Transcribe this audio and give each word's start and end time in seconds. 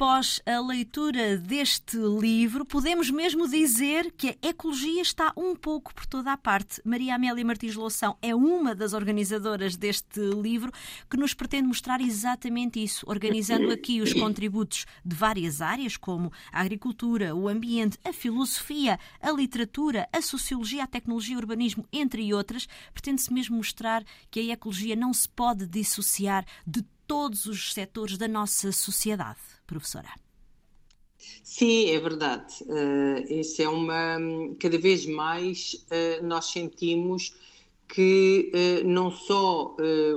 Após 0.00 0.40
a 0.46 0.60
leitura 0.60 1.36
deste 1.36 1.96
livro, 1.96 2.64
podemos 2.64 3.10
mesmo 3.10 3.48
dizer 3.48 4.12
que 4.12 4.28
a 4.28 4.48
ecologia 4.48 5.02
está 5.02 5.32
um 5.36 5.56
pouco 5.56 5.92
por 5.92 6.06
toda 6.06 6.30
a 6.30 6.36
parte. 6.36 6.80
Maria 6.84 7.16
Amélia 7.16 7.44
Martins 7.44 7.74
Loução 7.74 8.16
é 8.22 8.32
uma 8.32 8.76
das 8.76 8.92
organizadoras 8.92 9.74
deste 9.74 10.20
livro 10.20 10.70
que 11.10 11.16
nos 11.16 11.34
pretende 11.34 11.66
mostrar 11.66 12.00
exatamente 12.00 12.80
isso, 12.80 13.04
organizando 13.08 13.72
aqui 13.72 14.00
os 14.00 14.12
contributos 14.14 14.86
de 15.04 15.16
várias 15.16 15.60
áreas, 15.60 15.96
como 15.96 16.32
a 16.52 16.60
agricultura, 16.60 17.34
o 17.34 17.48
ambiente, 17.48 17.98
a 18.04 18.12
filosofia, 18.12 19.00
a 19.20 19.32
literatura, 19.32 20.08
a 20.12 20.22
sociologia, 20.22 20.84
a 20.84 20.86
tecnologia, 20.86 21.34
o 21.34 21.40
urbanismo, 21.40 21.84
entre 21.92 22.32
outras. 22.32 22.68
Pretende-se 22.94 23.32
mesmo 23.32 23.56
mostrar 23.56 24.04
que 24.30 24.38
a 24.38 24.52
ecologia 24.52 24.94
não 24.94 25.12
se 25.12 25.28
pode 25.28 25.66
dissociar 25.66 26.46
de 26.64 26.84
todos 27.08 27.46
os 27.46 27.72
setores 27.72 28.18
da 28.18 28.28
nossa 28.28 28.70
sociedade, 28.70 29.40
professora. 29.68 30.08
Sim, 31.44 31.90
é 31.90 32.00
verdade. 32.00 32.64
Uh, 32.64 33.32
isso 33.32 33.62
é 33.62 33.68
uma. 33.68 34.18
Cada 34.58 34.78
vez 34.78 35.06
mais 35.06 35.84
uh, 35.90 36.26
nós 36.26 36.46
sentimos 36.46 37.34
que 37.86 38.52
uh, 38.54 38.86
não 38.86 39.10
só 39.10 39.74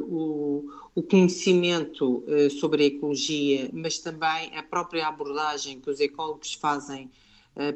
o, 0.10 0.70
o, 0.94 1.04
conhecimento 1.04 2.26
sobre 2.60 2.84
a 2.84 2.86
ecologia, 2.88 3.70
mas 3.72 4.00
também 4.00 4.52
a 4.58 4.62
própria 4.62 5.08
abordagem 5.08 5.80
que 5.80 5.90
os 5.90 6.00
ecólogos 6.00 6.54
fazem 6.54 7.10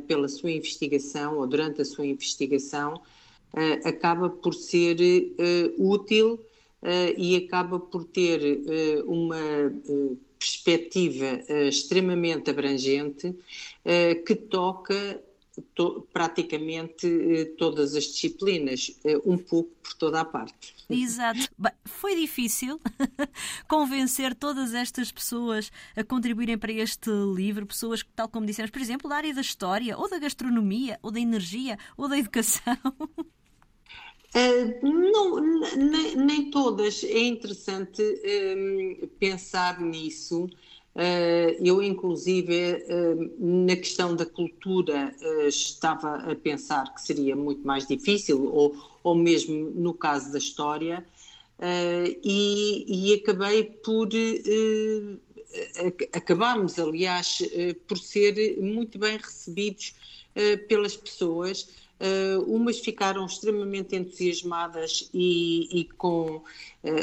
pela 0.08 0.28
sua 0.28 0.52
investigação 0.52 1.38
ou 1.38 1.48
durante 1.48 1.82
a 1.82 1.86
sua 1.86 2.06
investigação 2.06 3.02
acaba 3.86 4.30
por 4.30 4.54
ser 4.54 4.98
útil 5.78 6.40
e 7.18 7.36
acaba 7.38 7.80
por 7.80 8.04
ter 8.04 8.62
uh, 9.00 10.20
uma 10.36 10.38
uh, 10.38 10.38
perspectiva 10.38 11.44
extremamente 11.68 12.50
abrangente 12.50 13.36
que 14.26 14.36
toca 14.36 15.22
to 15.74 16.08
praticamente 16.12 17.54
todas 17.58 17.96
as 17.96 18.04
disciplinas, 18.06 18.92
um 19.26 19.38
pouco 19.38 19.72
por 19.82 19.94
toda 19.94 20.22
a 20.22 20.26
parte. 20.26 20.76
Exato. 20.90 21.50
Foi 21.86 22.16
difícil 22.16 22.80
convencer 23.68 24.36
todas 24.36 24.74
estas 24.74 25.12
pessoas 25.12 25.72
a 25.96 26.04
contribuírem 26.04 26.58
para 26.58 26.72
este 26.72 27.10
livro, 27.36 27.66
pessoas 27.66 28.04
que, 28.04 28.12
tal 28.12 28.28
como 28.28 28.46
dissemos, 28.46 28.72
por 28.72 28.82
exemplo, 28.82 29.10
da 29.10 29.16
área 29.16 29.34
da 29.34 29.42
história, 29.42 29.98
ou 29.98 30.10
da 30.10 30.20
gastronomia, 30.20 31.00
ou 31.02 31.12
da 31.12 31.20
energia, 31.20 31.78
ou 31.98 32.08
da 32.08 32.18
educação. 32.18 32.78
Uh, 34.36 34.86
não, 34.86 35.40
nem, 35.78 36.18
nem, 36.18 36.52
todas. 36.52 37.06
É 37.06 37.20
interessante 37.20 38.02
uh, 38.02 39.08
pensar 39.18 39.80
nisso. 39.80 40.50
Uh, 40.94 41.56
eu, 41.62 41.82
inclusive, 41.82 42.84
na 43.40 43.76
questão 43.78 44.14
da 44.16 44.26
cultura, 44.26 45.14
estava 45.48 46.32
a 46.32 46.36
pensar 46.36 46.94
que 46.94 47.02
seria 47.02 47.36
muito 47.36 47.66
mais 47.66 47.88
difícil, 47.88 48.46
ou, 48.46 48.76
ou 49.04 49.16
mesmo 49.16 49.72
no 49.72 49.94
caso 49.94 50.32
da 50.32 50.38
história, 50.38 51.06
e, 52.24 52.86
e, 52.88 53.14
acabei 53.14 53.64
por. 53.64 54.08
acabámos, 56.14 56.80
aliás, 56.80 57.42
por 57.88 57.98
ser 57.98 58.58
muito 58.62 58.98
bem 58.98 59.18
recebidos 59.18 59.96
pelas 60.70 60.96
pessoas 60.96 61.68
Uh, 61.98 62.44
umas 62.54 62.80
ficaram 62.80 63.26
extremamente 63.26 63.96
entusiasmadas 63.96 65.10
e, 65.14 65.80
e 65.80 65.86
com, 65.86 66.38
uh, 66.38 66.44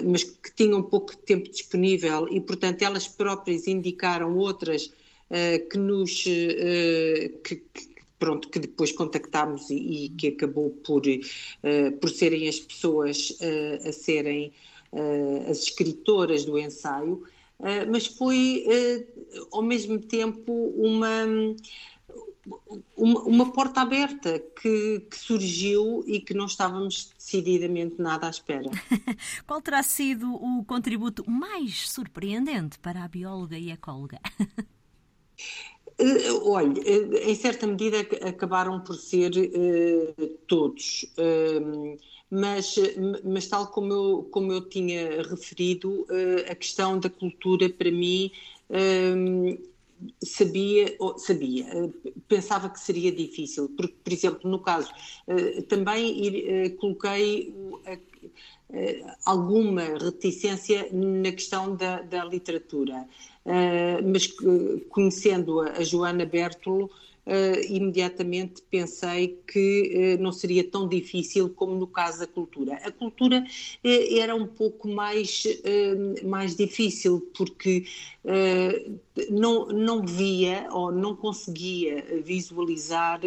mas 0.04 0.22
que 0.22 0.54
tinham 0.54 0.82
pouco 0.82 1.16
tempo 1.16 1.50
disponível 1.50 2.28
e, 2.30 2.38
portanto, 2.42 2.82
elas 2.82 3.08
próprias 3.08 3.66
indicaram 3.66 4.36
outras 4.36 4.92
uh, 5.30 5.68
que 5.70 5.78
nos 5.78 6.24
que, 6.24 7.56
que, 7.72 7.88
pronto 8.18 8.50
que 8.50 8.58
depois 8.58 8.92
contactámos 8.92 9.70
e, 9.70 9.76
e 10.04 10.08
que 10.10 10.28
acabou 10.28 10.68
por 10.68 11.02
por 11.98 12.10
serem 12.10 12.46
as 12.46 12.60
pessoas 12.60 13.36
a 13.88 13.92
serem 13.92 14.52
as 15.48 15.62
escritoras 15.62 16.44
do 16.44 16.56
ensaio, 16.58 17.24
mas 17.90 18.06
foi 18.06 18.64
ao 19.50 19.62
mesmo 19.62 19.98
tempo 19.98 20.52
uma 20.76 21.26
uma, 22.96 23.20
uma 23.22 23.52
porta 23.52 23.80
aberta 23.80 24.38
que, 24.60 25.00
que, 25.10 25.16
surgiu 25.16 26.02
e 26.06 26.20
que 26.20 26.34
não 26.34 26.46
estávamos 26.46 27.12
decididamente 27.16 28.00
nada 28.00 28.26
à 28.26 28.30
espera. 28.30 28.68
Qual 29.46 29.60
terá 29.60 29.82
sido 29.82 30.34
o 30.34 30.64
contributo 30.64 31.28
mais 31.28 31.88
surpreendente 31.90 32.78
para 32.78 33.04
a 33.04 33.08
bióloga 33.08 33.56
e 33.56 33.70
ecóloga? 33.70 34.18
Uh, 36.00 36.48
olha, 36.50 36.80
uh, 36.80 37.16
em 37.16 37.34
certa 37.34 37.66
medida 37.66 38.00
acabaram 38.26 38.80
por 38.80 38.96
ser 38.96 39.30
uh, 39.30 40.28
todos, 40.48 41.06
ehm, 41.16 41.96
mas, 42.28 42.76
mas 43.24 43.46
tal 43.46 43.66
como 43.68 43.92
eu, 43.92 44.28
como 44.30 44.52
eu 44.52 44.62
tinha 44.62 45.22
referido, 45.22 46.06
a 46.50 46.54
questão 46.54 46.98
da 46.98 47.10
cultura 47.10 47.68
para 47.68 47.90
mim 47.90 48.32
ehm, 48.70 49.58
sabia, 50.22 50.96
sabia, 51.16 51.66
eh, 51.68 52.12
pensava 52.28 52.68
que 52.68 52.80
seria 52.80 53.12
difícil, 53.12 53.70
porque, 53.76 53.94
por 54.02 54.12
exemplo, 54.12 54.50
no 54.50 54.58
caso, 54.60 54.90
eh, 55.26 55.62
também 55.62 56.46
eh, 56.46 56.70
coloquei 56.70 57.52
alguma 59.26 59.82
reticência 59.98 60.88
na 60.92 61.30
questão 61.30 61.76
da, 61.76 62.00
da 62.00 62.24
literatura, 62.24 63.06
mas 64.10 64.26
conhecendo 64.88 65.60
a 65.60 65.84
Joana 65.84 66.24
Bertolo, 66.24 66.90
uh, 67.26 67.72
imediatamente 67.72 68.62
pensei 68.70 69.38
que 69.46 70.16
uh, 70.18 70.22
não 70.22 70.32
seria 70.32 70.64
tão 70.64 70.88
difícil 70.88 71.50
como 71.50 71.74
no 71.74 71.86
caso 71.86 72.20
da 72.20 72.26
cultura. 72.26 72.74
A 72.82 72.90
cultura 72.90 73.44
uh, 73.84 74.18
era 74.18 74.34
um 74.34 74.46
pouco 74.46 74.88
mais, 74.88 75.44
mais 76.24 76.56
difícil, 76.56 77.30
porque 77.36 77.84
não, 79.30 79.66
não 79.66 80.04
via 80.04 80.68
ou 80.70 80.92
não 80.92 81.14
conseguia 81.14 82.04
visualizar 82.24 83.20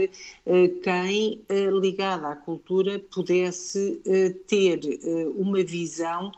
quem, 0.84 1.42
ligado 1.80 2.26
à 2.26 2.36
cultura, 2.36 3.00
pudesse 3.00 4.02
ter 4.48 4.80
uma 5.36 5.64
visão 5.64 6.32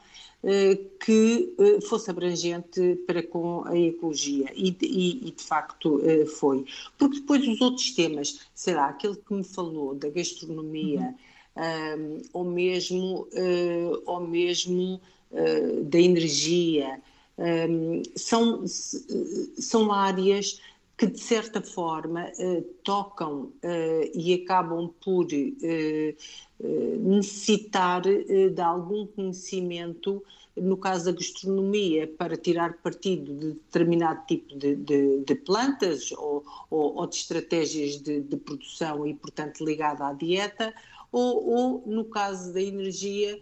que 0.99 1.53
eh, 1.59 1.81
fosse 1.81 2.09
abrangente 2.09 2.95
para 3.05 3.21
com 3.21 3.65
a 3.65 3.77
ecologia 3.77 4.49
e, 4.55 4.75
e, 4.81 5.27
e, 5.27 5.31
de 5.31 5.43
facto 5.43 6.01
eh, 6.05 6.25
foi. 6.25 6.65
Porque 6.97 7.19
depois 7.19 7.45
os 7.45 7.59
outros 7.59 7.91
temas, 7.91 8.39
será 8.55 8.87
aquele 8.87 9.15
que 9.17 9.33
me 9.33 9.43
falou 9.43 9.93
da 9.93 10.09
gastronomia, 10.09 11.13
uhum. 11.55 12.21
ou 12.31 12.45
mesmo, 12.45 13.27
ou 14.05 14.21
mesmo 14.21 15.01
da 15.83 15.99
energia, 15.99 17.01
são, 18.15 18.63
são 18.67 19.91
áreas 19.91 20.61
que 20.97 21.05
de 21.05 21.19
certa 21.19 21.61
forma 21.61 22.31
tocam 22.83 23.51
e 24.15 24.33
acabam 24.33 24.91
por 25.03 25.27
necessitar 26.99 28.01
de 28.01 28.61
algum 28.61 29.05
conhecimento 29.05 30.23
no 30.61 30.77
caso 30.77 31.05
da 31.05 31.11
gastronomia, 31.11 32.07
para 32.07 32.35
tirar 32.35 32.77
partido 32.81 33.33
de 33.33 33.53
determinado 33.53 34.25
tipo 34.25 34.57
de, 34.57 34.75
de, 34.75 35.19
de 35.19 35.35
plantas 35.35 36.11
ou, 36.11 36.43
ou, 36.69 36.95
ou, 36.95 37.07
de 37.07 37.15
estratégias 37.15 38.01
de, 38.01 38.21
de, 38.21 38.37
produção 38.37 39.05
e, 39.05 39.13
portanto, 39.13 39.63
ligada 39.63 40.07
à 40.07 40.13
dieta, 40.13 40.73
ou, 41.11 41.49
ou 41.49 41.83
no 41.85 42.05
caso 42.05 42.53
da 42.53 42.61
energia, 42.61 43.35
eh, 43.35 43.41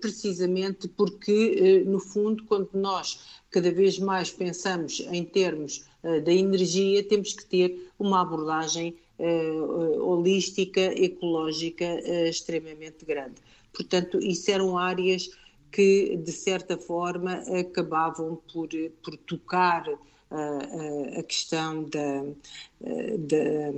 precisamente 0.00 0.88
porque, 0.88 1.56
eh, 1.58 1.84
no 1.84 1.98
fundo, 1.98 2.44
quando 2.44 2.70
nós 2.74 3.40
cada 3.50 3.70
vez 3.70 3.98
mais 3.98 4.30
pensamos 4.30 5.00
em 5.10 5.24
termos 5.24 5.84
eh, 6.02 6.20
da 6.20 6.32
energia, 6.32 7.02
temos 7.02 7.32
que 7.32 7.44
ter 7.44 7.90
uma 7.98 8.20
abordagem 8.22 8.96
holística, 10.00 10.80
ecológica 10.80 11.84
extremamente 12.28 13.04
grande. 13.04 13.36
Portanto, 13.72 14.18
isso 14.18 14.50
eram 14.50 14.76
áreas 14.76 15.30
que, 15.70 16.16
de 16.16 16.32
certa 16.32 16.76
forma, 16.76 17.34
acabavam 17.60 18.42
por, 18.52 18.68
por 19.00 19.16
tocar 19.18 19.86
uh, 20.32 21.18
a 21.18 21.22
questão 21.22 21.84
da, 21.84 22.24
da, 22.80 23.72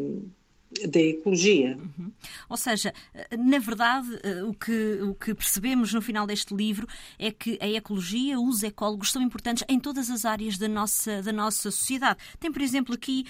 da 0.88 1.00
ecologia. 1.00 1.76
Uhum. 1.76 2.12
Ou 2.48 2.56
seja, 2.56 2.92
na 3.38 3.58
verdade, 3.58 4.08
o 4.46 4.54
que, 4.54 4.98
o 5.02 5.14
que 5.14 5.34
percebemos 5.34 5.92
no 5.92 6.02
final 6.02 6.26
deste 6.26 6.54
livro 6.54 6.86
é 7.18 7.30
que 7.30 7.58
a 7.60 7.68
ecologia, 7.68 8.38
os 8.40 8.62
ecólogos 8.62 9.12
são 9.12 9.22
importantes 9.22 9.64
em 9.68 9.78
todas 9.78 10.10
as 10.10 10.24
áreas 10.24 10.58
da 10.58 10.68
nossa, 10.68 11.22
da 11.22 11.32
nossa 11.32 11.70
sociedade. 11.70 12.18
Tem, 12.38 12.50
por 12.50 12.60
exemplo, 12.60 12.94
aqui 12.94 13.24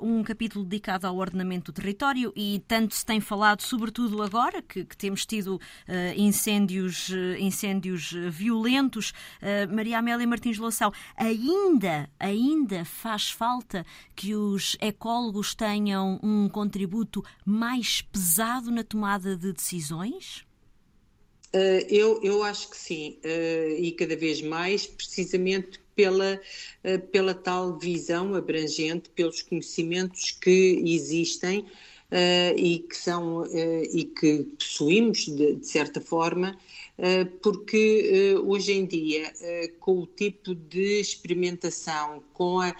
uh, 0.00 0.06
um 0.06 0.22
capítulo 0.22 0.64
dedicado 0.64 1.06
ao 1.06 1.16
ordenamento 1.16 1.72
do 1.72 1.74
território 1.74 2.32
e 2.36 2.62
tanto 2.68 2.94
se 2.94 3.04
tem 3.04 3.20
falado, 3.20 3.62
sobretudo 3.62 4.22
agora, 4.22 4.62
que, 4.62 4.84
que 4.84 4.96
temos 4.96 5.24
tido 5.24 5.56
uh, 5.56 5.60
incêndios, 6.16 7.08
uh, 7.08 7.36
incêndios 7.38 8.12
violentos. 8.30 9.12
Maria 9.72 9.98
Amélia 9.98 10.26
Martins 10.26 10.58
Loação, 10.58 10.92
ainda, 11.16 12.08
ainda 12.18 12.84
faz 12.84 13.30
falta 13.30 13.84
que 14.14 14.34
os 14.34 14.76
ecólogos 14.80 15.54
tenham 15.54 16.18
um 16.22 16.48
contributo 16.48 16.81
mais 17.44 18.00
pesado 18.02 18.70
na 18.70 18.84
tomada 18.84 19.36
de 19.36 19.52
decisões? 19.52 20.44
Uh, 21.54 21.84
eu, 21.90 22.18
eu 22.22 22.42
acho 22.42 22.70
que 22.70 22.76
sim, 22.78 23.18
uh, 23.22 23.78
e 23.78 23.92
cada 23.92 24.16
vez 24.16 24.40
mais, 24.40 24.86
precisamente 24.86 25.78
pela, 25.94 26.40
uh, 26.82 26.98
pela 27.08 27.34
tal 27.34 27.78
visão 27.78 28.34
abrangente, 28.34 29.10
pelos 29.10 29.42
conhecimentos 29.42 30.30
que 30.30 30.82
existem 30.84 31.66
e 32.58 32.80
que 32.80 32.94
são 32.94 33.42
e 33.90 34.04
que 34.04 34.44
possuímos 34.58 35.24
de, 35.24 35.56
de 35.56 35.66
certa 35.66 35.98
forma 35.98 36.58
porque 37.42 38.34
eh, 38.34 38.38
hoje 38.38 38.72
em 38.72 38.86
dia, 38.86 39.32
eh, 39.40 39.68
com 39.80 40.00
o 40.00 40.06
tipo 40.06 40.54
de 40.54 41.00
experimentação, 41.00 42.22
com 42.32 42.60
a, 42.60 42.74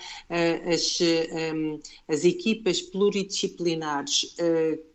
as, 0.67 0.99
as 2.09 2.25
equipas 2.25 2.81
pluridisciplinares 2.81 4.37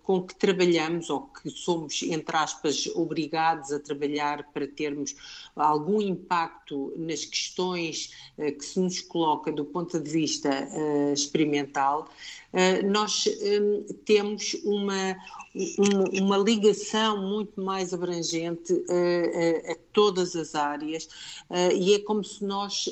com 0.08 0.22
que 0.22 0.34
trabalhamos 0.34 1.10
ou 1.10 1.24
que 1.24 1.50
somos, 1.50 2.02
entre 2.04 2.38
aspas, 2.38 2.88
obrigados 2.96 3.74
a 3.74 3.80
trabalhar 3.80 4.50
para 4.54 4.66
termos 4.66 5.14
algum 5.54 6.02
impacto 6.02 6.94
nas 6.96 7.26
questões 7.26 8.14
que 8.38 8.64
se 8.64 8.80
nos 8.80 9.02
coloca 9.02 9.52
do 9.52 9.66
ponto 9.66 10.00
de 10.00 10.10
vista 10.10 10.50
experimental, 11.12 12.08
nós 12.86 13.26
temos 14.06 14.54
uma, 14.64 15.18
uma, 16.22 16.38
ligação 16.38 17.22
muito 17.28 17.62
mais 17.62 17.94
abrangente 17.94 18.72
uh, 18.72 18.78
uh, 18.78 19.72
a 19.72 19.76
todas 19.92 20.38
as 20.38 20.56
áreas 20.56 21.10
e 21.76 21.94
é 21.94 22.00
como 22.00 22.24
se 22.24 22.46
nós 22.46 22.86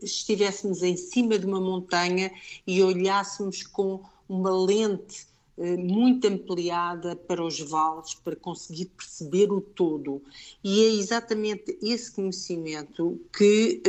estivéssemos 0.00 0.82
em 0.82 0.96
cima 0.96 1.38
de 1.38 1.46
uma 1.46 1.60
montanha 1.60 2.30
e 2.66 2.82
olhássemos 2.82 3.62
com 3.62 4.02
uma 4.28 4.50
lente 4.50 5.27
muito 5.76 6.26
ampliada 6.26 7.16
para 7.16 7.44
os 7.44 7.58
vales, 7.60 8.14
para 8.14 8.36
conseguir 8.36 8.86
perceber 8.86 9.50
o 9.50 9.60
todo. 9.60 10.22
E 10.62 10.84
é 10.84 10.88
exatamente 10.94 11.78
esse 11.82 12.12
conhecimento 12.12 13.20
que, 13.36 13.82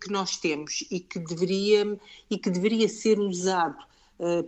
que 0.00 0.10
nós 0.10 0.36
temos 0.36 0.84
e 0.90 1.00
que 1.00 1.18
deveria, 1.18 1.98
e 2.30 2.38
que 2.38 2.50
deveria 2.50 2.88
ser 2.88 3.18
usado 3.18 3.84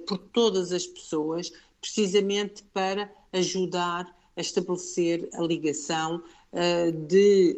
por 0.06 0.18
todas 0.18 0.72
as 0.72 0.86
pessoas 0.86 1.52
precisamente 1.80 2.62
para 2.72 3.10
ajudar 3.32 4.14
a 4.36 4.40
estabelecer 4.40 5.28
a 5.34 5.42
ligação 5.42 6.22
de 7.08 7.56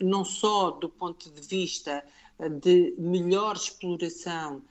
não 0.00 0.24
só 0.24 0.70
do 0.70 0.88
ponto 0.88 1.30
de 1.30 1.40
vista 1.46 2.02
eh, 2.38 2.48
de 2.48 2.94
melhor 2.98 3.56
exploração 3.56 4.62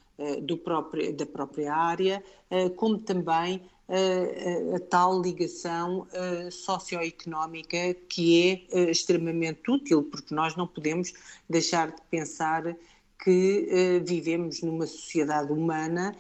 do 0.42 0.58
próprio, 0.58 1.14
da 1.14 1.26
própria 1.26 1.74
área, 1.74 2.24
como 2.76 2.98
também 2.98 3.62
a 4.76 4.80
tal 4.90 5.22
ligação 5.22 6.08
socioeconómica 6.52 7.94
que 8.10 8.68
é 8.72 8.90
extremamente 8.90 9.70
útil, 9.70 10.04
porque 10.04 10.34
nós 10.34 10.56
não 10.56 10.68
podemos 10.68 11.14
deixar 11.50 11.92
de 11.92 12.02
pensar 12.10 12.76
que 13.24 14.02
vivemos 14.06 14.62
numa 14.62 14.88
sociedade 14.88 15.52
humana 15.52 16.16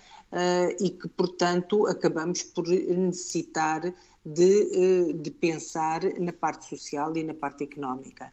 e 0.79 0.89
que, 0.89 1.07
portanto, 1.07 1.88
acabamos 1.88 2.44
por 2.44 2.67
necessitar 2.67 3.94
de, 4.25 5.13
de 5.13 5.31
pensar 5.31 6.03
na 6.19 6.33
parte 6.33 6.65
social 6.67 7.15
e 7.17 7.23
na 7.23 7.33
parte 7.33 7.63
económica. 7.63 8.31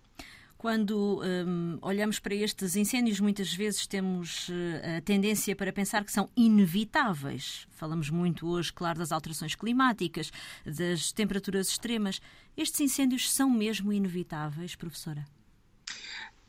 Quando 0.64 1.20
um, 1.22 1.76
olhamos 1.82 2.18
para 2.18 2.34
estes 2.34 2.74
incêndios, 2.74 3.20
muitas 3.20 3.52
vezes 3.52 3.86
temos 3.86 4.48
uh, 4.48 4.96
a 4.96 5.00
tendência 5.02 5.54
para 5.54 5.70
pensar 5.70 6.02
que 6.06 6.10
são 6.10 6.26
inevitáveis. 6.34 7.68
Falamos 7.72 8.08
muito 8.08 8.48
hoje, 8.48 8.72
claro, 8.72 8.98
das 8.98 9.12
alterações 9.12 9.54
climáticas, 9.54 10.32
das 10.64 11.12
temperaturas 11.12 11.68
extremas. 11.68 12.18
Estes 12.56 12.80
incêndios 12.80 13.30
são 13.30 13.50
mesmo 13.50 13.92
inevitáveis, 13.92 14.74
professora? 14.74 15.26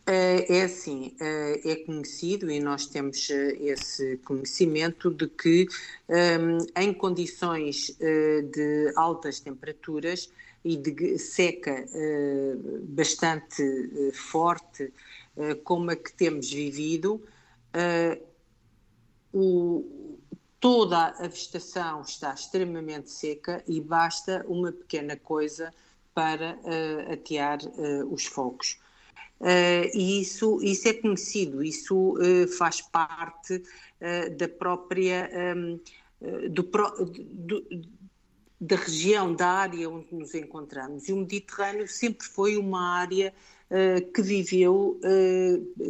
É, 0.07 0.59
é 0.59 0.61
assim, 0.61 1.13
é, 1.19 1.71
é 1.71 1.75
conhecido 1.75 2.49
e 2.49 2.61
nós 2.61 2.85
temos 2.85 3.29
eh, 3.29 3.57
esse 3.59 4.15
conhecimento 4.23 5.09
de 5.11 5.27
que 5.27 5.67
ehm, 6.07 6.59
em 6.77 6.93
condições 6.93 7.93
eh, 7.99 8.43
de 8.43 8.93
altas 8.95 9.41
temperaturas 9.41 10.29
e 10.65 10.75
de 10.75 11.17
seca 11.17 11.71
eh, 11.71 12.55
bastante 12.83 14.11
forte, 14.13 14.91
como 15.63 15.91
a 15.91 15.95
que 15.95 16.11
temos 16.13 16.51
vivido, 16.51 17.21
o, 19.33 20.17
toda 20.59 21.07
a 21.19 21.27
vegetação 21.27 22.01
está 22.01 22.33
extremamente 22.33 23.11
seca 23.11 23.63
e 23.67 23.79
basta 23.79 24.45
uma 24.47 24.71
pequena 24.71 25.15
coisa 25.17 25.73
para 26.13 26.57
atear 27.11 27.59
os 28.09 28.25
fogos. 28.25 28.79
Uh, 29.39 29.91
e 29.93 30.21
isso, 30.21 30.59
isso 30.63 30.87
é 30.87 30.93
conhecido, 30.93 31.61
isso 31.61 32.13
uh, 32.13 32.47
faz 32.57 32.79
parte 32.79 33.55
uh, 33.55 34.35
da 34.37 34.47
própria 34.47 35.29
um, 35.55 35.79
do, 36.49 36.63
do, 36.63 37.67
da 38.65 38.75
região, 38.75 39.33
da 39.33 39.47
área 39.47 39.89
onde 39.89 40.13
nos 40.13 40.33
encontramos. 40.33 41.07
E 41.07 41.13
o 41.13 41.17
Mediterrâneo 41.17 41.87
sempre 41.87 42.27
foi 42.27 42.57
uma 42.57 42.99
área 42.99 43.33
que 44.13 44.21
viveu 44.21 44.99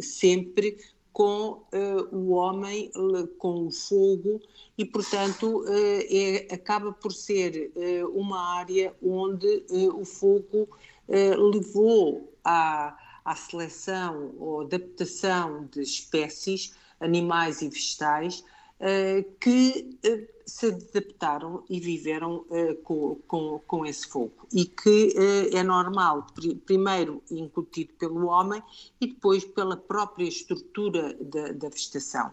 sempre 0.00 0.78
com 1.12 1.62
o 2.10 2.32
homem, 2.32 2.90
com 3.38 3.66
o 3.66 3.70
fogo, 3.70 4.40
e 4.78 4.84
portanto 4.84 5.64
é, 5.68 6.54
acaba 6.54 6.92
por 6.92 7.12
ser 7.12 7.70
uma 8.14 8.56
área 8.58 8.94
onde 9.02 9.64
o 9.94 10.04
fogo 10.04 10.68
levou 11.08 12.32
a 12.42 12.96
à 13.26 13.34
seleção 13.34 14.32
ou 14.38 14.60
adaptação 14.60 15.68
de 15.72 15.82
espécies, 15.82 16.72
animais 17.00 17.60
e 17.60 17.68
vegetais, 17.68 18.44
que 19.40 19.98
eh, 20.02 20.28
se 20.44 20.66
adaptaram 20.66 21.64
e 21.68 21.80
viveram 21.80 22.44
eh, 22.50 22.74
com, 22.84 23.16
com, 23.26 23.58
com 23.66 23.86
esse 23.86 24.06
fogo. 24.06 24.46
E 24.52 24.66
que 24.66 25.14
é 25.52 25.62
normal, 25.62 26.26
primeiro 26.66 27.22
incutido 27.30 27.94
pelo 27.94 28.26
homem 28.26 28.62
e 29.00 29.06
depois 29.06 29.44
pela 29.44 29.76
própria 29.76 30.26
estrutura 30.26 31.14
da, 31.14 31.52
da 31.52 31.68
vegetação. 31.68 32.32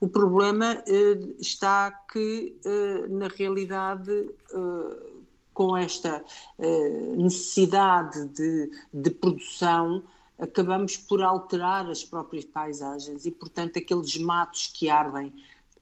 O 0.00 0.08
problema 0.08 0.82
está 1.38 1.92
que, 2.12 2.56
na 3.08 3.28
realidade, 3.28 4.30
com 5.54 5.76
esta 5.76 6.24
necessidade 7.16 8.26
de, 8.30 8.68
de 8.92 9.10
produção, 9.12 10.02
acabamos 10.42 10.96
por 10.96 11.22
alterar 11.22 11.88
as 11.88 12.04
próprias 12.04 12.44
paisagens 12.44 13.24
e, 13.24 13.30
portanto, 13.30 13.78
aqueles 13.78 14.18
matos 14.18 14.66
que 14.66 14.90
ardem, 14.90 15.32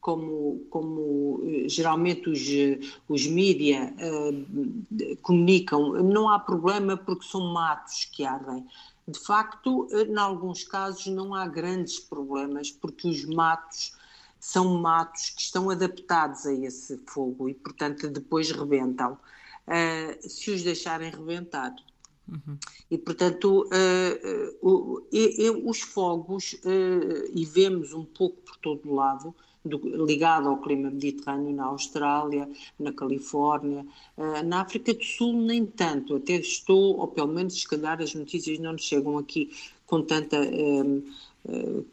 como, 0.01 0.67
como 0.71 1.43
eh, 1.45 1.69
geralmente 1.69 2.29
os, 2.29 2.41
eh, 2.49 2.81
os 3.09 3.27
mídia 3.27 3.95
uh, 3.99 5.17
comunicam, 5.23 6.03
não 6.03 6.29
há 6.29 6.39
problema 6.39 6.97
porque 6.97 7.27
são 7.27 7.53
matos 7.53 8.07
que 8.07 8.25
ardem. 8.25 8.67
De 9.07 9.19
facto, 9.19 9.89
em 9.93 10.17
alguns 10.17 10.65
casos 10.65 11.07
não 11.09 11.35
há 11.35 11.47
grandes 11.47 11.99
problemas 11.99 12.71
porque 12.71 13.09
os 13.09 13.25
matos 13.25 13.93
são 14.39 14.79
matos 14.79 15.31
que 15.31 15.43
estão 15.43 15.69
adaptados 15.69 16.47
a 16.47 16.55
esse 16.55 16.97
fogo 17.07 17.49
e, 17.49 17.55
portanto, 17.55 18.09
depois 18.09 18.51
rebentam. 18.51 19.19
Uh, 19.67 20.29
se 20.29 20.51
os 20.51 20.63
deixarem 20.63 21.11
rebentar, 21.11 21.75
Uhum. 22.31 22.57
E, 22.89 22.97
portanto, 22.97 23.69
uh, 24.63 24.69
uh, 24.69 25.69
os 25.69 25.81
fogos, 25.81 26.55
e 27.35 27.45
vemos 27.45 27.93
um 27.93 28.05
pouco 28.05 28.37
por 28.43 28.57
todo 28.59 28.95
lado, 28.95 29.35
do, 29.65 30.07
ligado 30.07 30.49
ao 30.49 30.61
clima 30.61 30.91
mediterrâneo, 30.91 31.55
na 31.55 31.67
Austrália, 31.67 32.49
na 32.79 32.93
Califórnia, 32.93 33.87
na 34.45 34.63
África 34.63 34.95
do 34.95 35.05
Sul, 35.05 35.33
nem 35.35 35.67
tanto. 35.67 36.17
Até 36.17 36.35
estou, 36.35 36.99
ou 36.99 37.09
pelo 37.09 37.29
menos, 37.29 37.61
se 37.61 37.69
calhar, 37.69 38.01
as 38.01 38.15
notícias 38.15 38.59
não 38.59 38.73
nos 38.73 38.85
chegam 38.85 39.19
aqui 39.19 39.51
com 39.87 40.03
tanta, 40.03 40.39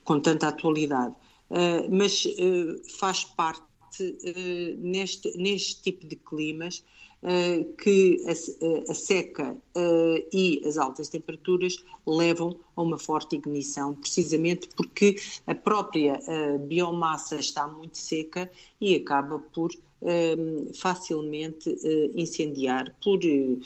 com 0.04 0.20
tanta 0.20 0.48
atualidade. 0.48 1.16
mas 1.90 2.24
faz 2.98 3.24
parte 3.24 3.64
neste, 4.78 5.38
neste 5.38 5.82
tipo 5.82 6.06
de 6.06 6.16
climas 6.16 6.84
que 7.78 8.24
a, 8.28 8.92
a 8.92 8.94
seca 8.94 9.58
e 10.32 10.62
as 10.66 10.78
altas 10.78 11.10
temperaturas 11.10 11.84
levam 12.06 12.58
a 12.76 12.82
uma 12.82 12.98
forte 12.98 13.36
ignição, 13.36 13.96
precisamente 13.96 14.70
porque 14.76 15.16
a 15.46 15.56
própria 15.56 16.20
biomassa 16.68 17.36
está 17.36 17.68
muito 17.68 17.98
seca 17.98 18.50
e 18.80 18.96
acaba 18.96 19.40
por 19.40 19.72
Ehm, 20.00 20.72
facilmente 20.76 21.68
uh, 21.68 22.12
incendiar 22.16 22.96
por 23.04 23.18
uh, 23.18 23.62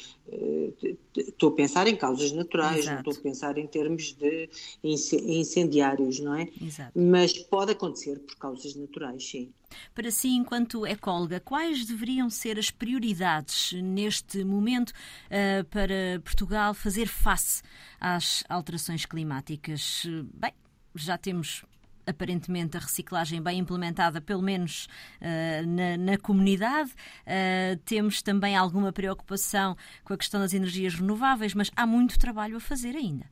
estou 1.13 1.49
a 1.49 1.51
pensar 1.51 1.87
em 1.89 1.95
causas 1.97 2.31
naturais, 2.31 2.85
Exato. 2.85 3.03
não 3.03 3.11
estou 3.11 3.19
a 3.19 3.23
pensar 3.23 3.57
em 3.57 3.67
termos 3.67 4.13
de 4.13 4.49
incendiários, 4.81 6.21
não 6.21 6.33
é? 6.33 6.47
Exato. 6.61 6.93
Mas 6.97 7.37
pode 7.37 7.73
acontecer 7.73 8.17
por 8.19 8.37
causas 8.37 8.75
naturais, 8.75 9.27
sim. 9.27 9.51
Para 9.93 10.09
si, 10.09 10.29
enquanto 10.29 10.85
ecóloga, 10.85 11.41
quais 11.41 11.85
deveriam 11.85 12.29
ser 12.29 12.57
as 12.57 12.71
prioridades 12.71 13.73
neste 13.73 14.45
momento 14.45 14.91
uh, 14.91 15.65
para 15.65 16.21
Portugal 16.23 16.73
fazer 16.73 17.07
face 17.07 17.61
às 17.99 18.41
alterações 18.47 19.05
climáticas? 19.05 20.05
Bem, 20.33 20.53
já 20.95 21.17
temos 21.17 21.65
aparentemente 22.05 22.77
a 22.77 22.79
reciclagem 22.79 23.41
bem 23.41 23.59
implementada, 23.59 24.21
pelo 24.21 24.41
menos 24.41 24.87
uh, 25.21 25.67
na, 25.67 25.97
na, 25.97 26.17
comunidade. 26.17 26.91
Uh, 26.91 27.77
temos 27.85 28.21
também 28.21 28.55
alguma 28.55 28.91
preocupação 28.91 29.75
com 30.03 30.13
a 30.13 30.17
questão 30.17 30.39
das 30.39 30.53
energias 30.53 30.95
renováveis, 30.95 31.53
mas 31.53 31.71
há 31.75 31.85
muito 31.85 32.17
trabalho 32.19 32.57
a 32.57 32.59
fazer 32.59 32.95
ainda. 32.95 33.25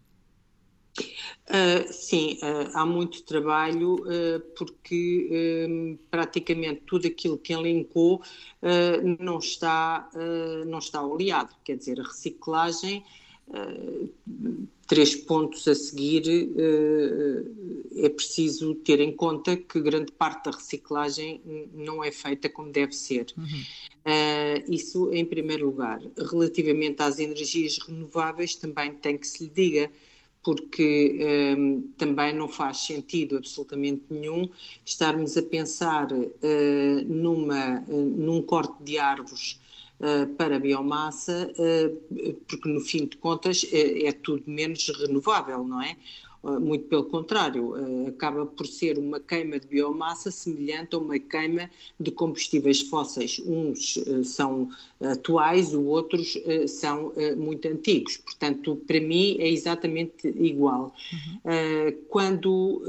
Uh, 1.00 1.94
sim, 1.94 2.38
há 2.74 2.86
muito 2.86 3.24
trabalho 3.24 4.04
porque 4.58 6.00
praticamente 6.12 6.82
tudo 6.86 7.08
aquilo 7.08 7.38
que 7.38 7.54
elencou 7.54 8.22
não 9.20 9.38
está 9.38 10.10
não 10.66 10.80
está 10.80 11.02
oleado, 11.02 11.56
quer 11.64 11.78
dizer, 11.78 12.02
a 12.02 12.04
reciclagem 12.04 13.06
três 14.90 15.16
pontos 15.16 15.68
a 15.68 15.76
seguir, 15.76 16.24
eh, 16.58 18.06
é 18.06 18.10
preciso 18.10 18.74
ter 18.76 19.00
em 19.00 19.12
conta 19.12 19.56
que 19.56 19.80
grande 19.80 20.12
parte 20.12 20.46
da 20.46 20.52
reciclagem 20.58 21.42
não 21.74 22.04
é 22.04 22.12
feita 22.12 22.50
como 22.50 22.72
deve 22.72 22.94
ser. 22.94 23.28
Uhum. 23.38 23.62
Uh, 24.00 24.74
isso 24.74 25.14
em 25.14 25.24
primeiro 25.24 25.68
lugar. 25.68 26.02
Relativamente 26.18 27.02
às 27.04 27.20
energias 27.20 27.78
renováveis, 27.78 28.56
também 28.56 28.94
tem 28.94 29.16
que 29.16 29.28
se 29.28 29.44
lhe 29.44 29.50
diga, 29.52 29.92
porque 30.42 31.20
também 31.98 32.34
não 32.34 32.48
faz 32.48 32.78
sentido 32.78 33.38
absolutamente 33.38 34.04
nenhum 34.10 34.50
estarmos 34.86 35.38
a 35.38 35.44
pensar 35.44 36.08
numa, 37.06 37.82
num 37.82 38.42
corte 38.42 38.82
de 38.82 38.98
árvores 38.98 39.60
para 40.38 40.56
a 40.56 40.60
biomassa, 40.60 41.52
uh, 41.58 42.34
porque 42.48 42.70
no 42.70 42.80
fim 42.80 43.06
de 43.06 43.18
contas 43.18 43.66
é, 43.72 44.08
é 44.08 44.12
tudo 44.12 44.44
menos 44.48 44.88
renovável, 44.90 45.64
não 45.64 45.82
é? 45.82 45.98
muito 46.62 46.86
pelo 46.86 47.04
contrário, 47.04 47.74
acaba 48.08 48.46
por 48.46 48.66
ser 48.66 48.98
uma 48.98 49.20
queima 49.20 49.60
de 49.60 49.68
biomassa 49.68 50.32
semelhante 50.32 50.96
a 50.96 50.98
uma 50.98 51.20
queima 51.20 51.70
de 52.00 52.12
combustíveis 52.12 52.80
fósseis. 52.80 53.42
Uns 53.46 54.00
são 54.24 54.70
atuais, 55.02 55.74
os 55.74 55.86
outros 55.86 56.38
são 56.70 57.12
muito 57.36 57.68
antigos. 57.68 58.16
Portanto, 58.16 58.78
para 58.88 59.02
mim 59.02 59.36
é 59.38 59.50
exatamente 59.50 60.30
igual. 60.30 60.94
Uhum. 61.12 61.98
Quando 62.08 62.82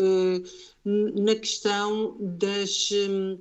na 0.85 1.35
questão 1.35 2.17
das 2.21 2.91
hum, 2.93 3.37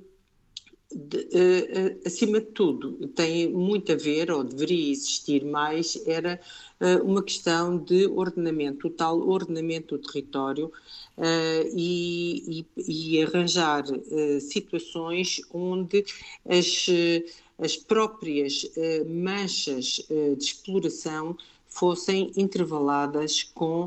de, 0.92 1.18
uh, 1.18 2.00
acima 2.04 2.40
de 2.40 2.46
tudo, 2.46 3.06
tem 3.08 3.48
muito 3.48 3.92
a 3.92 3.96
ver, 3.96 4.30
ou 4.30 4.42
deveria 4.42 4.90
existir 4.90 5.44
mais, 5.44 6.00
era 6.06 6.40
uh, 6.80 7.04
uma 7.04 7.22
questão 7.22 7.78
de 7.78 8.06
ordenamento, 8.06 8.88
o 8.88 8.90
tal 8.90 9.20
ordenamento 9.28 9.96
do 9.96 10.02
território 10.02 10.72
e, 11.74 12.64
e, 12.76 13.16
e, 13.16 13.22
arranjar 13.22 13.84
situações 14.40 15.42
onde 15.52 16.02
as, 16.48 16.86
as 17.58 17.76
próprias 17.76 18.64
manchas 19.06 20.02
de 20.08 20.42
exploração 20.42 21.36
fossem 21.68 22.32
intervaladas 22.38 23.42
com 23.42 23.86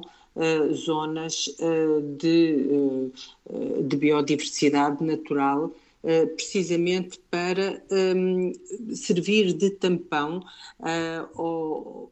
zonas 0.74 1.50
de, 2.19 3.10
de 3.83 3.98
biodiversidade 3.98 5.03
natural 5.03 5.74
eh, 6.05 6.25
precisamente 6.25 7.17
para 7.31 7.81
um, 7.89 8.51
servir 8.93 9.53
de 9.53 9.69
tampão 9.69 10.39
uh, 10.79 11.39
ao, 11.41 12.12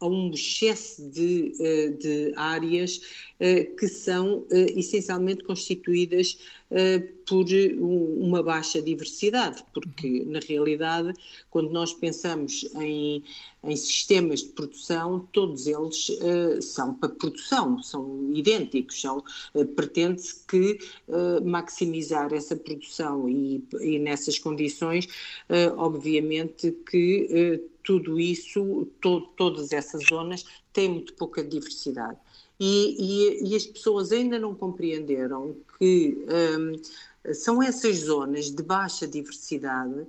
a 0.00 0.06
um 0.06 0.30
excesso 0.32 1.06
de, 1.10 1.52
eh, 1.60 1.88
de 1.88 2.32
áreas 2.36 3.02
que 3.78 3.86
são 3.86 4.46
essencialmente 4.50 5.44
constituídas 5.44 6.38
por 7.26 7.46
uma 7.78 8.42
baixa 8.42 8.80
diversidade, 8.80 9.64
porque 9.72 10.24
na 10.24 10.38
realidade, 10.40 11.12
quando 11.50 11.70
nós 11.70 11.92
pensamos 11.92 12.68
em, 12.76 13.22
em 13.62 13.76
sistemas 13.76 14.40
de 14.40 14.48
produção, 14.50 15.28
todos 15.32 15.66
eles 15.66 16.08
uh, 16.08 16.62
são 16.62 16.94
para 16.94 17.08
produção, 17.08 17.82
são 17.82 18.30
idênticos, 18.32 19.00
são, 19.00 19.22
uh, 19.54 19.64
pretende-se 19.66 20.44
que 20.46 20.78
uh, 21.08 21.44
maximizar 21.44 22.32
essa 22.32 22.56
produção 22.56 23.28
e, 23.28 23.64
e 23.80 23.98
nessas 23.98 24.38
condições, 24.38 25.08
obviamente 25.76 26.72
que 26.88 27.60
tudo 27.82 28.20
isso, 28.20 28.86
to, 29.00 29.22
todas 29.36 29.72
essas 29.72 30.04
zonas 30.04 30.44
têm 30.72 30.88
muito 30.88 31.14
pouca 31.14 31.42
diversidade. 31.42 32.18
E, 32.62 32.96
e, 32.98 33.48
e, 33.48 33.56
as 33.56 33.64
pessoas 33.64 34.12
ainda 34.12 34.38
não 34.38 34.54
compreenderam 34.54 35.56
que 35.78 36.26
um, 36.58 37.32
são 37.32 37.62
essas 37.62 38.00
zonas 38.00 38.50
de 38.50 38.62
baixa 38.62 39.08
diversidade 39.08 40.06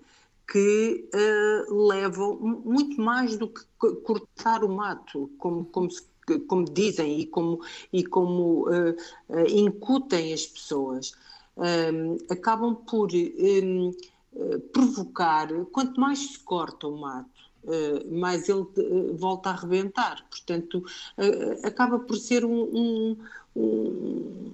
que 0.51 1.09
uh, 1.15 1.87
levam 1.87 2.37
muito 2.65 2.99
mais 2.99 3.37
do 3.37 3.47
que 3.47 3.63
cortar 4.03 4.65
o 4.65 4.69
mato, 4.69 5.31
como, 5.37 5.63
como, 5.63 5.87
como 6.45 6.65
dizem 6.65 7.21
e 7.21 7.25
como, 7.25 7.61
e 7.93 8.03
como 8.03 8.67
uh, 8.67 8.91
uh, 9.29 9.47
incutem 9.47 10.33
as 10.33 10.45
pessoas. 10.45 11.13
Um, 11.55 12.17
acabam 12.29 12.75
por 12.75 13.09
um, 13.13 13.91
provocar, 14.73 15.47
quanto 15.71 15.99
mais 15.99 16.19
se 16.19 16.39
corta 16.39 16.87
o 16.87 16.99
mato, 16.99 17.40
mais 18.09 18.49
ele 18.49 18.59
uh, 18.59 19.15
volta 19.15 19.49
a 19.49 19.53
arrebentar. 19.53 20.25
Portanto, 20.29 20.83
uh, 21.17 21.67
acaba 21.67 21.99
por 21.99 22.17
ser 22.17 22.43
um, 22.45 22.63
um, 22.63 23.17
um, 23.55 24.53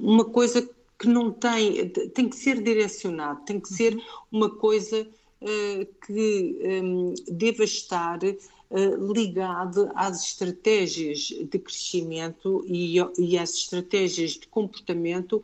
uma 0.00 0.24
coisa 0.24 0.68
que 0.98 1.08
não 1.08 1.32
tem, 1.32 1.88
tem 1.88 2.28
que 2.28 2.36
ser 2.36 2.62
direcionado, 2.62 3.44
tem 3.44 3.58
que 3.58 3.72
ser 3.72 3.96
uma 4.30 4.48
coisa 4.48 5.06
que 6.06 6.56
um, 6.84 7.14
deva 7.26 7.64
estar 7.64 8.20
ligado 9.12 9.90
às 9.92 10.24
estratégias 10.24 11.18
de 11.18 11.58
crescimento 11.58 12.64
e 12.68 13.36
às 13.36 13.54
estratégias 13.54 14.32
de 14.32 14.46
comportamento 14.46 15.42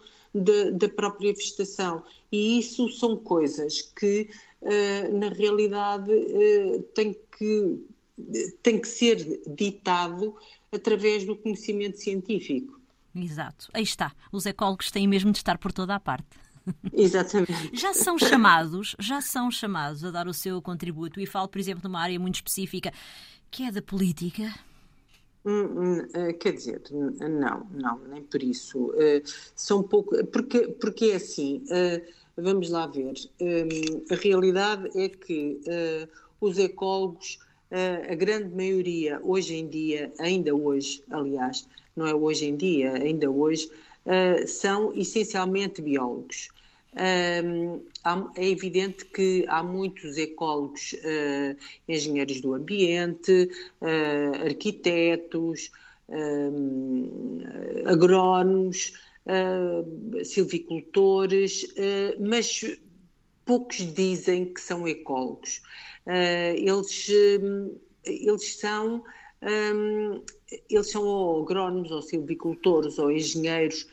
da 0.73 0.89
própria 0.89 1.33
vegetação. 1.33 2.03
E 2.31 2.59
isso 2.59 2.89
são 2.91 3.17
coisas 3.17 3.83
que 3.83 4.29
eh, 4.61 5.09
na 5.09 5.29
realidade 5.29 6.11
uh, 6.11 6.83
tem, 6.95 7.17
que, 7.37 7.87
tem 8.61 8.81
que 8.81 8.89
ser 8.89 9.41
ditado 9.47 10.37
através 10.73 11.25
do 11.25 11.37
conhecimento 11.37 11.99
científico. 11.99 12.79
Exato, 13.15 13.69
aí 13.73 13.85
está. 13.85 14.13
Os 14.33 14.47
ecólogos 14.47 14.91
têm 14.91 15.07
mesmo 15.07 15.31
de 15.31 15.39
estar 15.39 15.59
por 15.59 15.73
toda 15.73 15.95
a 15.95 16.01
parte. 16.01 16.27
Exatamente. 16.93 17.71
Já 17.73 17.95
são 17.95 18.19
chamados, 18.19 18.95
já 18.99 19.21
são 19.21 19.51
chamados 19.51 20.05
a 20.05 20.11
dar 20.11 20.27
o 20.27 20.35
seu 20.35 20.61
contributo 20.61 21.21
e 21.21 21.27
falo, 21.27 21.49
por 21.49 21.59
exemplo, 21.59 21.83
numa 21.85 22.01
área 22.01 22.19
muito 22.19 22.37
específica 22.37 22.93
que 23.51 23.63
é 23.63 23.73
da 23.73 23.81
política. 23.81 24.53
Hum, 25.45 25.65
hum, 25.65 26.09
eh, 26.15 26.33
quer 26.35 26.53
dizer, 26.53 26.83
não, 26.93 27.67
não, 27.71 27.99
nem 28.09 28.23
por 28.25 28.43
isso. 28.43 28.93
São 29.55 29.83
pouco, 29.83 30.25
porque, 30.27 30.69
porque 30.81 31.07
é 31.07 31.17
assim, 31.17 31.65
Vamos 32.41 32.71
lá 32.71 32.87
ver. 32.87 33.15
A 34.11 34.15
realidade 34.15 34.89
é 34.97 35.09
que 35.09 35.61
os 36.41 36.57
ecólogos, 36.57 37.39
a 37.71 38.15
grande 38.15 38.55
maioria, 38.55 39.21
hoje 39.25 39.57
em 39.57 39.69
dia, 39.69 40.13
ainda 40.21 40.55
hoje, 40.55 41.03
aliás, 41.11 41.67
não 41.97 42.07
é 42.07 42.15
hoje 42.15 42.47
em 42.47 42.57
dia, 42.57 42.93
ainda 42.93 43.29
hoje, 43.29 43.69
são 44.47 44.95
essencialmente 44.95 45.83
biólogos. 45.83 46.49
É 46.95 47.43
evidente 48.51 49.05
que 49.05 49.45
há 49.49 49.63
muitos 49.63 50.17
ecólogos, 50.17 50.95
engenheiros 51.87 52.41
do 52.41 52.55
ambiente, 52.55 53.51
arquitetos, 54.45 55.71
agrónomos, 57.87 58.95
uh, 59.27 60.25
silvicultores, 60.25 61.67
mas 62.19 62.79
poucos 63.45 63.77
dizem 63.95 64.53
que 64.53 64.61
são 64.61 64.89
ecólogos. 64.89 65.63
eles, 66.57 67.09
eles 68.05 68.57
são. 68.57 69.05
Eles 70.71 70.91
são 70.91 71.05
ou 71.05 71.43
agrónomos, 71.43 71.91
ou 71.91 72.01
silvicultores, 72.01 72.99
ou 72.99 73.13
engenheiros, 73.13 73.87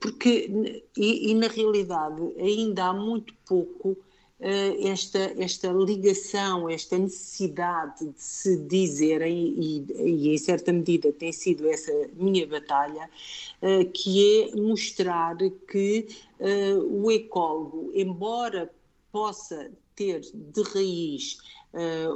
porque, 0.00 0.82
e, 0.96 1.30
e 1.30 1.34
na 1.34 1.46
realidade 1.46 2.20
ainda 2.38 2.86
há 2.86 2.92
muito 2.92 3.32
pouco 3.46 3.96
eh, 4.42 4.88
esta, 4.88 5.18
esta 5.38 5.68
ligação, 5.70 6.68
esta 6.68 6.96
necessidade 6.96 8.06
de 8.06 8.22
se 8.22 8.56
dizerem, 8.56 9.54
e, 9.58 9.84
e, 9.90 10.34
em 10.34 10.38
certa 10.38 10.72
medida 10.72 11.12
tem 11.12 11.30
sido 11.30 11.68
essa 11.68 11.92
minha 12.14 12.46
batalha, 12.46 13.10
eh, 13.60 13.84
que 13.84 14.50
é 14.50 14.56
mostrar 14.56 15.36
que 15.70 16.08
eh, 16.38 16.72
o 16.74 17.10
ecólogo, 17.10 17.90
embora 17.94 18.72
possa 19.12 19.70
ter 19.94 20.20
de 20.20 20.62
raiz 20.62 21.38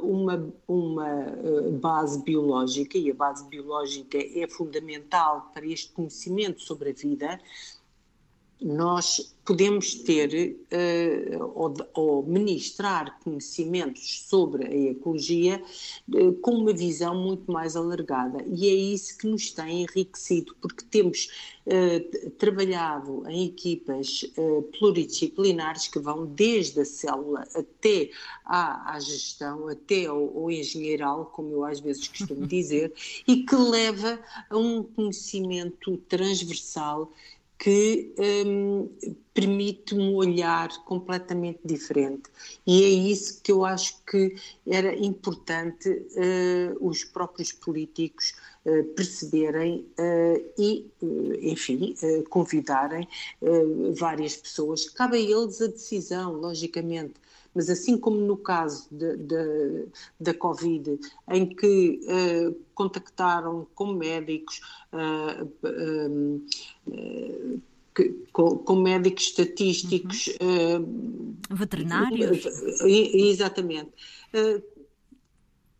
uma, 0.02 0.52
uma 0.66 1.09
base 1.81 2.23
biológica, 2.23 2.99
e 2.99 3.11
a 3.11 3.14
base 3.14 3.47
biológica 3.49 4.19
é 4.19 4.49
fundamental 4.49 5.50
para 5.54 5.66
este 5.66 5.93
conhecimento 5.93 6.61
sobre 6.61 6.90
a 6.90 6.93
vida, 6.93 7.40
nós 8.64 9.35
podemos 9.44 9.94
ter 9.94 10.56
uh, 10.73 11.52
ou, 11.54 11.75
ou, 11.92 12.23
ministrar 12.23 13.18
conhecimentos 13.23 14.25
sobre 14.26 14.66
a 14.66 14.90
ecologia 14.90 15.62
uh, 16.09 16.33
com 16.37 16.52
uma 16.52 16.73
visão 16.73 17.14
muito 17.14 17.52
mais 17.52 17.76
alargada. 17.76 18.42
E 18.47 18.66
é 18.66 18.73
isso 18.73 19.18
que 19.18 19.26
nos 19.26 19.52
tem 19.52 19.83
enriquecido 19.83 20.56
porque 20.62 20.83
temos 20.90 21.28
uh, 21.66 22.30
trabalhado 22.38 23.28
em 23.28 23.44
equipas 23.49 24.25
pluridisciplinares 24.78 25.88
que 25.88 25.99
vão 25.99 26.25
desde 26.25 26.80
a 26.80 26.85
célula 26.87 27.47
até 27.54 28.11
à, 28.47 28.94
à 28.94 28.99
gestão, 28.99 29.68
até 29.68 30.06
ao, 30.06 30.38
ao 30.38 30.50
engenheiral, 30.50 31.26
como 31.26 31.52
eu 31.52 31.64
às 31.64 31.80
vezes 31.80 32.09
costumo 32.09 32.47
dizer, 32.49 32.94
e 33.28 33.44
que 33.44 33.56
leva 33.56 34.18
a 34.49 34.56
um 34.56 34.83
conhecimento 34.83 35.99
transversal 36.09 37.12
que 37.64 38.12
um, 38.47 38.90
permite 39.33 39.94
um 39.94 40.14
olhar 40.16 40.68
completamente 40.85 41.61
diferente. 41.64 42.25
E 42.66 42.85
é 42.85 42.88
isso 42.88 43.40
que 43.40 43.50
eu 43.50 43.64
acho 43.64 44.02
que 44.04 44.37
era 44.66 44.94
importante 44.94 45.88
uh, 45.88 46.87
os 46.87 47.04
próprios 47.04 47.52
políticos 47.52 48.35
uh, 48.66 48.85
perceberem 48.94 49.87
uh, 49.99 50.52
e, 50.59 50.87
enfim, 51.40 51.94
convidarem 52.28 53.09
várias 53.94 54.37
pessoas. 54.37 54.90
Cabe 54.90 55.16
a 55.16 55.21
eles 55.21 55.62
a 55.62 55.66
decisão, 55.66 56.35
logicamente. 56.35 57.14
Mas 57.54 57.70
assim 57.70 57.96
como 57.96 58.16
no 58.16 58.37
caso 58.37 58.88
de, 58.90 59.16
de, 59.16 59.87
da 60.18 60.34
Covid, 60.34 60.99
em 61.30 61.46
que 61.46 62.00
uh, 62.04 62.54
contactaram 62.75 63.66
com 63.75 63.92
médicos, 63.94 64.61
uh, 64.92 65.44
uh, 65.64 67.62
que, 67.94 68.08
com, 68.32 68.58
com, 68.58 68.76
médicos 68.76 69.25
estatísticos. 69.25 70.30
Uhum. 70.40 71.37
Veterinários? 71.50 72.44
Exatamente. 72.82 73.92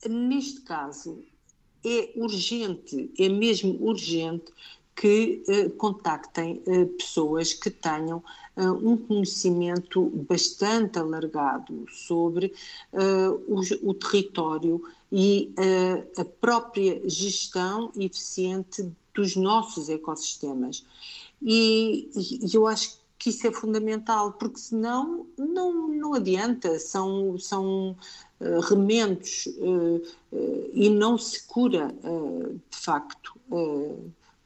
neste 0.09 0.61
caso, 0.61 1.25
é 1.85 2.12
urgente, 2.16 3.12
é 3.19 3.28
mesmo 3.28 3.76
urgente 3.85 4.52
que 4.95 5.43
uh, 5.49 5.71
contactem 5.71 6.63
uh, 6.67 6.87
pessoas 6.87 7.53
que 7.53 7.71
tenham 7.71 8.23
uh, 8.57 8.73
um 8.73 8.97
conhecimento 8.97 10.05
bastante 10.29 10.99
alargado 10.99 11.87
sobre 11.91 12.53
o, 13.49 13.91
o, 13.91 13.95
território 13.95 14.83
e 15.11 15.53
a 16.17 16.25
própria 16.25 17.01
gestão 17.09 17.91
eficiente 17.97 18.89
dos 19.13 19.37
nossos 19.37 19.89
ecossistemas. 19.89 20.85
E, 21.43 22.09
e, 22.15 22.54
eu 22.54 22.67
acho 22.67 22.99
que 23.19 23.30
isso 23.30 23.47
é 23.47 23.52
fundamental, 23.52 24.33
porque 24.33 24.59
senão 24.59 25.26
não, 25.37 25.89
não 25.89 26.15
adianta, 26.15 26.78
são, 26.78 27.39
são 27.39 27.97
remendos 28.69 29.49
e 30.75 30.91
não 30.91 31.17
se 31.17 31.47
cura, 31.47 31.95
de 32.71 32.76
facto 32.76 33.35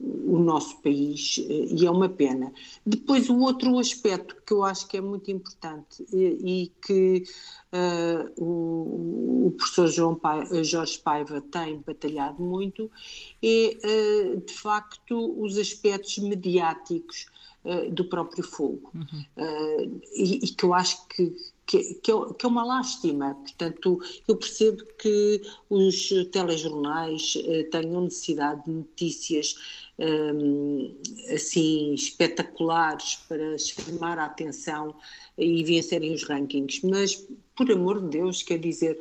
o 0.00 0.38
nosso 0.38 0.80
país 0.80 1.44
eh, 1.48 1.66
e 1.70 1.86
é 1.86 1.90
uma 1.90 2.08
pena. 2.08 2.52
Depois, 2.86 3.28
o 3.28 3.38
outro 3.40 3.78
aspecto 3.78 4.36
que 4.46 4.52
eu 4.52 4.62
acho 4.64 4.86
que 4.86 4.96
é 4.96 5.00
muito 5.00 5.30
importante 5.30 6.06
e, 6.12 6.62
e 6.62 6.72
que 6.80 7.24
uh, 7.72 8.42
o, 8.42 9.46
o, 9.46 9.50
professor 9.56 9.88
João 9.88 10.14
Paiva, 10.14 10.62
Jorge 10.62 10.98
Paiva 10.98 11.40
tem 11.40 11.82
batalhado 11.84 12.40
muito 12.42 12.90
é, 13.42 13.76
uh, 13.84 14.40
de 14.40 14.52
facto, 14.52 15.34
os 15.42 15.58
aspectos 15.58 16.18
mediáticos 16.18 17.26
uh, 17.64 17.90
do 17.90 18.04
próprio 18.04 18.44
fogo. 18.44 18.92
Uhum. 18.94 20.00
E, 20.14 20.44
e, 20.44 20.48
que 20.54 20.64
eu 20.64 20.74
acho 20.74 21.06
que, 21.08 21.34
que, 21.68 21.76
é, 21.76 21.94
que, 21.94 22.10
é, 22.10 22.48
uma 22.48 22.64
lástima. 22.64 23.34
Portanto, 23.34 24.00
eu 24.26 24.36
percebo 24.36 24.84
que 24.98 25.42
os 25.68 26.08
telejornais 26.32 27.34
tenham 27.70 28.00
necessidade 28.00 28.64
de 28.64 28.70
notícias 28.72 29.54
um, 29.98 30.96
assim 31.34 31.92
espetaculares 31.92 33.16
para 33.28 33.58
chamar 33.58 34.18
a 34.18 34.24
atenção 34.26 34.94
e 35.36 35.62
vencerem 35.64 36.14
os 36.14 36.24
rankings, 36.24 36.80
mas 36.86 37.26
por 37.54 37.70
amor 37.70 38.00
de 38.00 38.18
Deus, 38.18 38.42
quer 38.42 38.58
dizer, 38.58 38.98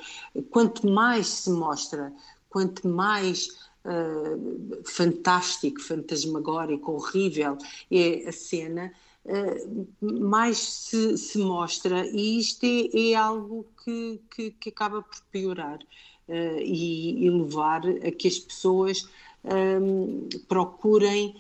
quanto 0.50 0.88
mais 0.88 1.28
se 1.28 1.50
mostra, 1.52 2.12
quanto 2.50 2.88
mais 2.88 3.67
uh, 3.88 4.84
fantástico, 4.84 5.82
fantasmagórico, 5.82 6.92
horrível 6.92 7.58
é 7.90 8.28
a 8.28 8.32
cena, 8.32 8.92
uh, 9.26 9.88
mais 10.02 10.58
se, 10.58 11.18
se, 11.18 11.38
mostra, 11.38 12.06
e 12.08 12.40
isto 12.40 12.66
é, 12.66 13.12
é 13.12 13.16
algo 13.16 13.66
que, 13.84 14.20
que, 14.30 14.52
que, 14.52 14.70
acaba 14.70 15.02
por 15.02 15.22
piorar 15.32 15.80
uh, 16.28 16.60
e, 16.60 17.26
e 17.26 17.30
levar 17.30 17.82
a 17.88 18.12
que 18.12 18.28
as 18.28 18.38
pessoas 18.38 19.08
um, 19.44 20.28
procurem. 20.48 21.36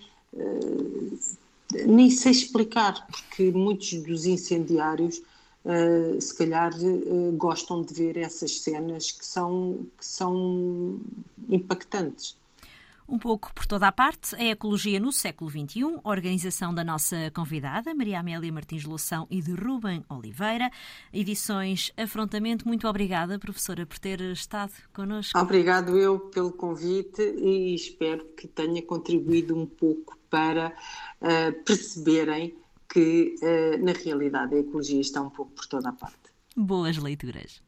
Nem 1.86 2.10
sei 2.10 2.31
explicar, 2.31 3.05
porque 3.07 3.51
muitos 3.51 3.91
dos 4.03 4.25
incendiários, 4.25 5.21
uh, 5.67 6.21
se 6.21 6.36
calhar, 6.36 6.73
uh, 6.73 7.32
gostam 7.34 7.82
de 7.82 7.93
ver 7.93 8.17
essas 8.17 8.60
cenas 8.60 9.12
que 9.12 9.25
são, 9.25 9.86
que 9.97 10.06
são 10.06 10.99
impactantes. 11.49 12.38
Um 13.10 13.17
pouco 13.17 13.53
por 13.53 13.65
toda 13.65 13.88
a 13.88 13.91
parte, 13.91 14.36
a 14.36 14.43
Ecologia 14.43 14.99
no 14.99 15.13
século 15.13 15.49
XXI, 15.49 15.97
organização 16.03 16.73
da 16.73 16.84
nossa 16.84 17.32
convidada, 17.34 17.95
Maria 17.95 18.19
Amélia 18.19 18.51
Martins 18.51 18.84
Loção 18.84 19.25
e 19.32 19.41
de 19.41 19.53
Rubem 19.53 20.03
Oliveira. 20.10 20.69
Edições 21.13 21.89
Afrontamento, 21.95 22.67
muito 22.67 22.86
obrigada, 22.86 23.39
professora, 23.39 23.86
por 23.86 23.97
ter 23.97 24.19
estado 24.19 24.73
connosco. 24.93 25.39
Obrigado 25.39 25.97
eu 25.97 26.19
pelo 26.19 26.51
convite 26.51 27.21
e 27.21 27.73
espero 27.73 28.25
que 28.36 28.45
tenha 28.45 28.82
contribuído 28.82 29.56
um 29.56 29.65
pouco 29.65 30.17
para 30.30 30.75
uh, 31.21 31.63
perceberem 31.63 32.58
que, 32.91 33.36
uh, 33.41 33.84
na 33.84 33.93
realidade, 33.93 34.56
a 34.56 34.60
ecologia 34.60 35.02
está 35.02 35.21
um 35.21 35.30
pouco 35.30 35.52
por 35.52 35.65
toda 35.67 35.89
a 35.89 35.93
parte. 35.93 36.32
Boas 36.56 36.97
leituras. 36.97 37.62